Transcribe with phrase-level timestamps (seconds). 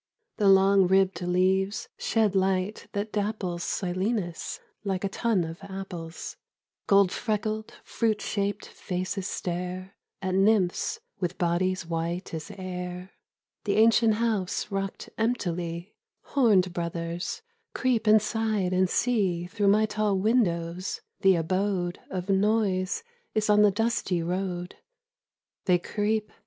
[0.37, 6.37] The long ribbed leaves shed light that dapples Silenus like a tun of apples.
[6.87, 13.11] Gold freckled, fruit shaped faces stare At nymphs with bodies white as air.
[13.65, 15.93] The ancient house rocked emptily:"
[16.33, 17.43] Horned brothers,
[17.75, 23.03] creep inside and see Through my tall windows: the abode Of noise
[23.35, 24.77] is on the dusty road."
[25.65, 26.31] They creep